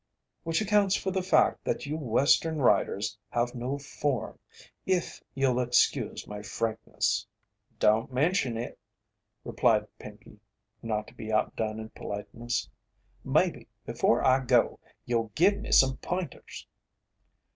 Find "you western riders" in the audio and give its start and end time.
1.85-3.19